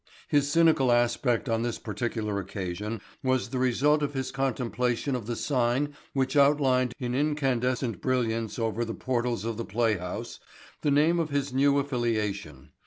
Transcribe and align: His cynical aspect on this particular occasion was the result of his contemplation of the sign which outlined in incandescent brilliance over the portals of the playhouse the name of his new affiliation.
His 0.27 0.51
cynical 0.51 0.91
aspect 0.91 1.47
on 1.47 1.61
this 1.61 1.77
particular 1.77 2.39
occasion 2.39 3.01
was 3.21 3.49
the 3.49 3.59
result 3.59 4.01
of 4.01 4.15
his 4.15 4.31
contemplation 4.31 5.15
of 5.15 5.27
the 5.27 5.35
sign 5.35 5.93
which 6.13 6.35
outlined 6.35 6.95
in 6.97 7.13
incandescent 7.13 8.01
brilliance 8.01 8.57
over 8.57 8.83
the 8.83 8.95
portals 8.95 9.45
of 9.45 9.57
the 9.57 9.63
playhouse 9.65 10.39
the 10.81 10.89
name 10.89 11.19
of 11.19 11.29
his 11.29 11.53
new 11.53 11.77
affiliation. 11.77 12.71